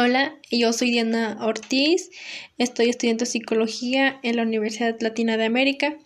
[0.00, 2.10] Hola, yo soy Diana Ortiz,
[2.56, 5.98] estoy estudiando psicología en la Universidad Latina de América.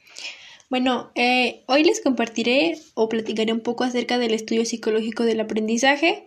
[0.70, 6.26] Bueno, eh, hoy les compartiré o platicaré un poco acerca del estudio psicológico del aprendizaje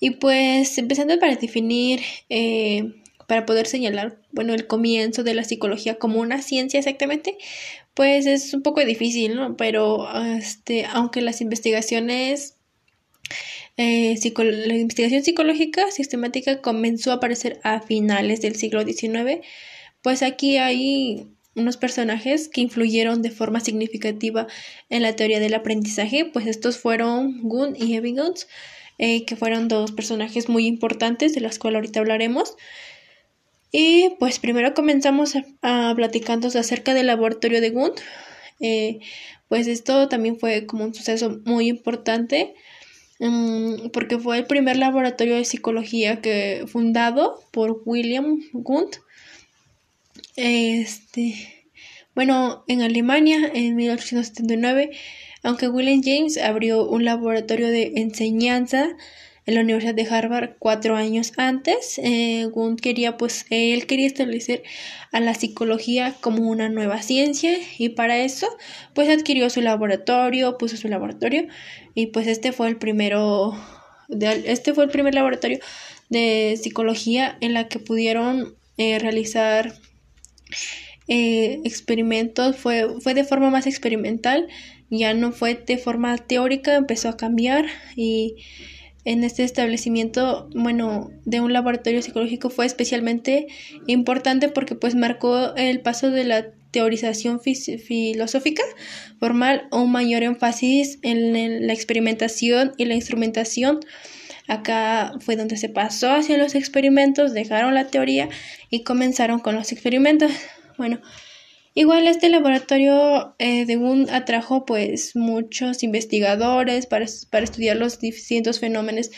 [0.00, 2.92] y pues empezando para definir, eh,
[3.28, 7.38] para poder señalar, bueno, el comienzo de la psicología como una ciencia exactamente,
[7.94, 9.56] pues es un poco difícil, ¿no?
[9.56, 12.56] Pero este, aunque las investigaciones
[13.82, 19.40] eh, la investigación psicológica sistemática comenzó a aparecer a finales del siglo XIX,
[20.02, 24.46] pues aquí hay unos personajes que influyeron de forma significativa
[24.90, 28.48] en la teoría del aprendizaje, pues estos fueron Gunn y Ebbinghaus,
[28.98, 32.56] eh, que fueron dos personajes muy importantes de las cuales ahorita hablaremos.
[33.72, 37.92] Y pues primero comenzamos a, platicando acerca del laboratorio de Gunn.
[38.60, 38.98] Eh,
[39.48, 42.54] pues esto también fue como un suceso muy importante
[43.92, 48.96] porque fue el primer laboratorio de psicología que fundado por William Gunt.
[50.36, 51.34] Este,
[52.14, 54.90] bueno, en Alemania en 1879,
[55.42, 58.88] aunque William James abrió un laboratorio de enseñanza
[59.46, 61.98] en la Universidad de Harvard cuatro años antes.
[62.02, 62.48] Eh,
[62.80, 64.62] quería, pues, él quería establecer
[65.12, 68.48] a la psicología como una nueva ciencia y para eso,
[68.94, 71.46] pues, adquirió su laboratorio, puso su laboratorio
[71.94, 73.54] y pues este fue el primero,
[74.08, 75.58] este fue el primer laboratorio
[76.08, 79.74] de psicología en la que pudieron eh, realizar
[81.08, 84.48] eh, experimentos, fue, fue de forma más experimental,
[84.90, 88.36] ya no fue de forma teórica, empezó a cambiar y
[89.04, 93.46] en este establecimiento, bueno, de un laboratorio psicológico fue especialmente
[93.86, 98.62] importante porque pues marcó el paso de la teorización filosófica
[99.18, 103.80] formal o un mayor énfasis en la experimentación y la instrumentación.
[104.46, 108.28] Acá fue donde se pasó hacia los experimentos, dejaron la teoría
[108.68, 110.32] y comenzaron con los experimentos.
[110.76, 111.00] Bueno,
[111.74, 119.10] Igual este laboratorio eh, de atrajo pues muchos investigadores para, para estudiar los distintos fenómenos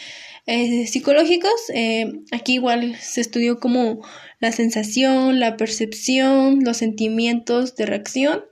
[0.46, 1.50] eh, psicológicos.
[1.72, 4.06] Eh, aquí igual se estudió como
[4.38, 8.44] la sensación, la percepción, los sentimientos de reacción,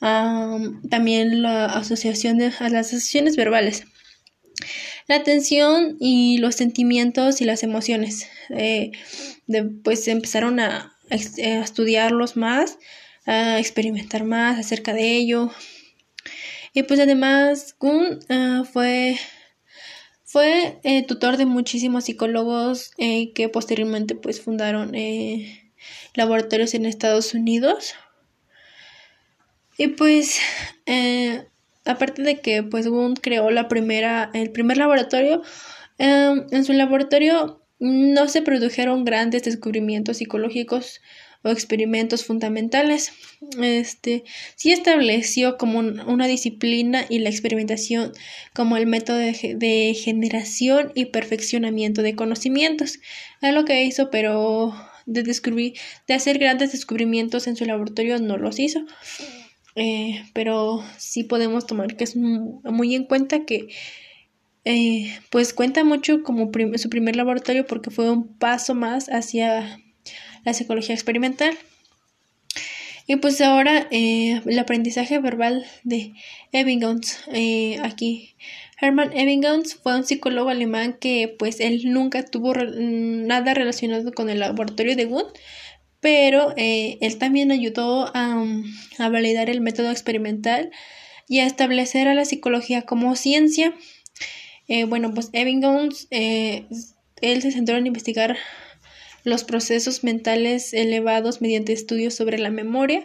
[0.00, 3.84] también la asociación de a las asociaciones verbales.
[5.06, 8.26] La atención y los sentimientos y las emociones.
[9.82, 12.78] pues empezaron a, a estudiarlos más
[13.26, 15.50] a experimentar más acerca de ello.
[16.72, 19.16] Y pues además Kuhn ah, fue,
[20.24, 25.72] fue eh, tutor de muchísimos psicólogos eh, que posteriormente pues fundaron eh,
[26.14, 27.94] laboratorios en Estados Unidos.
[29.78, 30.40] Y pues
[31.84, 35.42] aparte de que pues Kuhn creó la primera, el primer laboratorio,
[35.98, 41.00] en su laboratorio no se produjeron grandes descubrimientos psicológicos
[41.44, 43.12] o experimentos fundamentales.
[43.62, 44.24] Este
[44.56, 48.12] sí estableció como una disciplina y la experimentación
[48.54, 52.98] como el método de, generación y perfeccionamiento de conocimientos.
[53.42, 54.74] Es lo que hizo, pero
[55.06, 55.74] de descubrir,
[56.08, 58.80] de hacer grandes descubrimientos en su laboratorio no los hizo.
[59.76, 63.68] Eh, pero sí podemos tomar que es muy en cuenta que
[64.64, 69.78] eh, pues cuenta mucho como su primer laboratorio porque fue un paso más hacia
[70.44, 71.56] la psicología experimental.
[73.06, 76.14] Y pues ahora eh, el aprendizaje verbal de
[76.52, 77.18] Ebbinghaus.
[77.32, 78.34] Eh, aquí
[78.80, 84.40] Hermann Ebbinghaus fue un psicólogo alemán que pues él nunca tuvo nada relacionado con el
[84.40, 85.38] laboratorio de Wundt,
[86.00, 88.42] pero eh, él también ayudó a,
[88.98, 90.70] a, validar el método experimental
[91.28, 93.74] y a establecer a la psicología como ciencia.
[94.88, 98.36] bueno, pues Ebbinghaus, él se centró en investigar
[99.24, 103.04] los procesos mentales elevados mediante estudios sobre la memoria.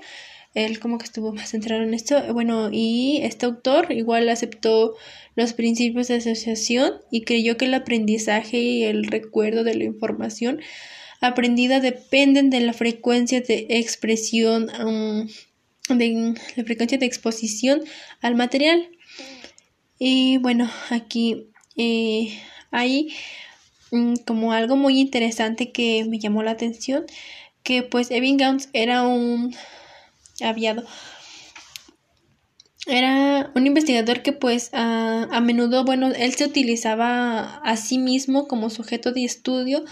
[0.54, 2.22] Él como que estuvo más centrado en esto.
[2.34, 4.96] Bueno, y este autor igual aceptó
[5.36, 10.60] los principios de asociación y creyó que el aprendizaje y el recuerdo de la información
[11.22, 15.28] aprendida dependen de la frecuencia de expresión, um,
[15.98, 17.82] de la frecuencia de exposición
[18.22, 18.90] al material.
[20.00, 22.40] Y bueno, aquí eh,
[22.72, 23.49] hay Mm,
[24.26, 27.06] como algo muy interesante que me llamó la atención,
[27.64, 29.56] que pues Evan Gauns era un
[30.42, 30.84] aviado.
[32.88, 38.48] Era un investigador que pues a, a menudo, bueno, él se utilizaba a sí mismo
[38.48, 39.84] como sujeto de estudio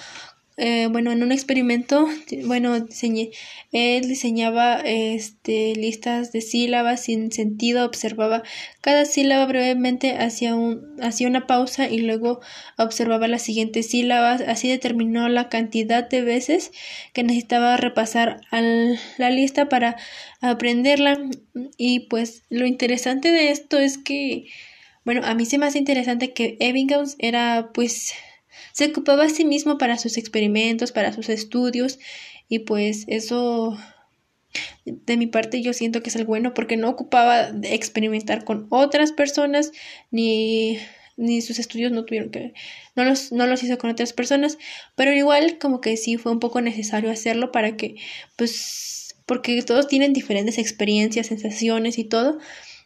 [0.59, 2.07] eh, bueno, en un experimento,
[2.45, 3.29] bueno, diseñé,
[3.71, 8.41] él diseñaba este, listas de sílabas sin sentido, observaba
[8.81, 12.39] cada sílaba brevemente, hacía, un, hacía una pausa y luego
[12.75, 16.71] observaba las siguientes sílabas, así determinó la cantidad de veces
[17.13, 19.95] que necesitaba repasar la lista para
[20.41, 21.19] aprenderla.
[21.77, 24.47] Y pues lo interesante de esto es que,
[25.05, 28.15] bueno, a mí se me hace interesante que Ebbinghaus era pues
[28.73, 31.99] se ocupaba a sí mismo para sus experimentos, para sus estudios
[32.49, 33.77] y pues eso
[34.85, 38.67] de mi parte yo siento que es el bueno porque no ocupaba de experimentar con
[38.69, 39.71] otras personas
[40.11, 40.79] ni
[41.17, 42.53] ni sus estudios no tuvieron que
[42.95, 44.57] no los no los hizo con otras personas
[44.95, 47.95] pero igual como que sí fue un poco necesario hacerlo para que
[48.35, 52.39] pues porque todos tienen diferentes experiencias sensaciones y todo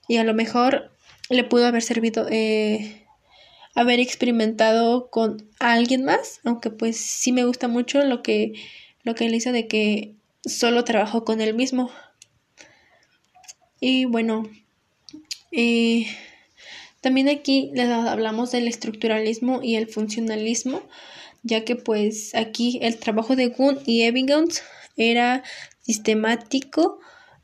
[0.08, 0.92] y a lo mejor
[1.30, 3.01] le pudo haber servido eh,
[3.76, 8.54] haber experimentado con alguien más, aunque pues sí me gusta mucho lo que,
[9.04, 10.14] lo que él hizo de que
[10.44, 11.92] solo trabajó con él mismo.
[13.80, 14.50] Y bueno,
[15.52, 16.06] eh,
[17.02, 20.84] también aquí les hablamos del estructuralismo y el funcionalismo,
[21.44, 24.62] ya que pues aquí el trabajo de Gunn y Ebbinghaus
[24.98, 25.44] era
[25.82, 27.00] sistemático,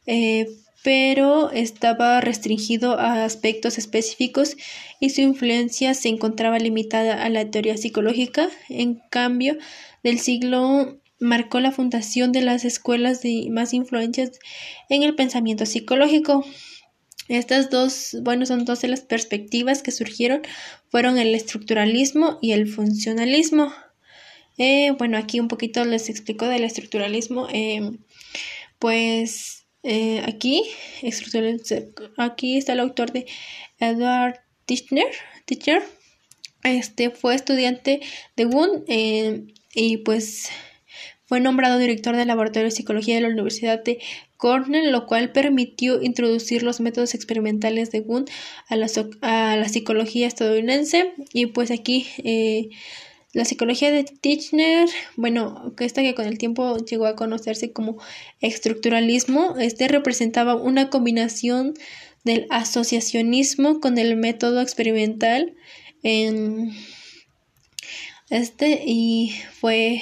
[0.05, 0.47] eh,
[0.87, 4.55] pero estaba restringido a aspectos específicos
[5.01, 8.47] y su influencia se encontraba limitada a la teoría psicológica.
[8.69, 9.57] En cambio,
[10.01, 14.39] del siglo marcó la fundación de las escuelas de más influencias
[14.87, 16.45] en el pensamiento psicológico.
[17.27, 20.41] Estas dos, bueno, son dos de las perspectivas que surgieron,
[20.87, 23.73] fueron el estructuralismo y el funcionalismo.
[24.57, 27.49] Eh, bueno, aquí un poquito les explico del estructuralismo.
[27.51, 27.91] Eh,
[28.79, 30.63] pues eh, aquí,
[32.17, 33.25] aquí está el autor de
[33.79, 35.07] Edward Tischner
[36.63, 38.01] este fue estudiante
[38.35, 39.43] de Wundt eh,
[39.73, 40.49] y pues
[41.25, 43.99] fue nombrado director del laboratorio de psicología de la Universidad de
[44.37, 48.29] Cornell, lo cual permitió introducir los métodos experimentales de Wundt
[48.69, 48.87] a la,
[49.21, 51.13] a la psicología estadounidense.
[51.33, 52.69] Y pues aquí eh,
[53.37, 58.01] la psicología de Tichner, bueno, esta que con el tiempo llegó a conocerse como
[58.41, 61.75] estructuralismo, este representaba una combinación
[62.23, 65.53] del asociacionismo con el método experimental
[66.01, 66.71] en
[68.31, 70.01] este y fue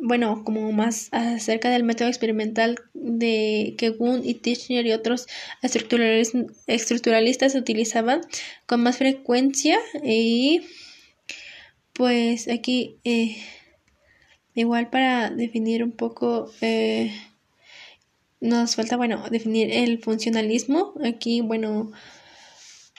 [0.00, 5.26] bueno, como más acerca del método experimental de que Gunn y Tichner y otros
[5.60, 8.20] estructuralistas utilizaban
[8.66, 10.62] con más frecuencia y
[11.92, 13.36] pues aquí eh,
[14.54, 17.12] igual para definir un poco eh,
[18.40, 21.92] nos falta bueno definir el funcionalismo aquí bueno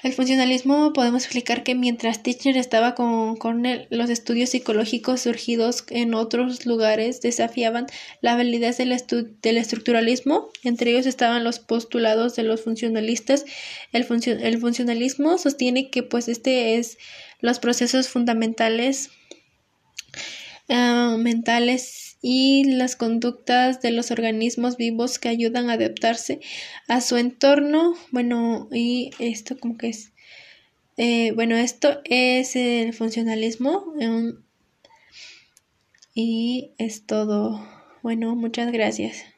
[0.03, 6.15] el funcionalismo podemos explicar que mientras Tichner estaba con Cornell, los estudios psicológicos surgidos en
[6.15, 7.85] otros lugares desafiaban
[8.19, 8.97] la validez del,
[9.43, 10.49] del estructuralismo.
[10.63, 13.45] Entre ellos estaban los postulados de los funcionalistas.
[13.91, 14.07] El,
[14.41, 16.97] el funcionalismo sostiene que pues este es
[17.41, 19.09] los procesos fundamentales
[20.69, 26.39] ah, mentales y las conductas de los organismos vivos que ayudan a adaptarse
[26.87, 27.95] a su entorno.
[28.11, 30.11] Bueno, y esto como que es...
[30.97, 33.93] Eh, bueno, esto es el funcionalismo.
[36.13, 37.65] y es todo.
[38.03, 39.30] Bueno, muchas gracias.